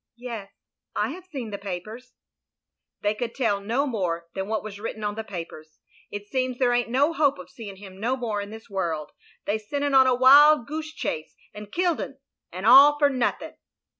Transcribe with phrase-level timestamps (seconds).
[0.17, 0.49] "Yes,
[0.95, 2.15] I have seen the papers."
[3.01, 5.77] "They cotdd tell no more than was written on the papers.
[6.09, 9.11] It seems there ain't no hope of seeing him no more in this world.
[9.45, 12.17] They sent *un on a wild goose chase and killed 'un.
[12.51, 13.53] And all for nothing."